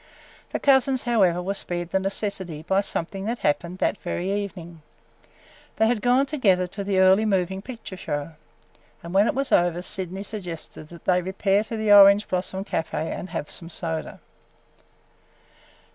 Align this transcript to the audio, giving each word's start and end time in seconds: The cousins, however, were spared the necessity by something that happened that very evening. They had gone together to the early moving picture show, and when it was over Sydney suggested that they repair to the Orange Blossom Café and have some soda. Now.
The 0.49 0.59
cousins, 0.59 1.03
however, 1.03 1.43
were 1.43 1.53
spared 1.53 1.91
the 1.91 1.99
necessity 1.99 2.63
by 2.63 2.81
something 2.81 3.25
that 3.25 3.37
happened 3.37 3.77
that 3.77 3.99
very 3.99 4.31
evening. 4.31 4.81
They 5.75 5.85
had 5.85 6.01
gone 6.01 6.25
together 6.25 6.65
to 6.65 6.83
the 6.83 6.97
early 6.97 7.23
moving 7.23 7.61
picture 7.61 7.97
show, 7.97 8.31
and 9.03 9.13
when 9.13 9.27
it 9.27 9.35
was 9.35 9.51
over 9.51 9.83
Sydney 9.83 10.23
suggested 10.23 10.89
that 10.89 11.05
they 11.05 11.21
repair 11.21 11.63
to 11.65 11.77
the 11.77 11.91
Orange 11.91 12.27
Blossom 12.27 12.65
Café 12.65 13.15
and 13.15 13.29
have 13.29 13.51
some 13.51 13.69
soda. 13.69 14.13
Now. 14.13 14.19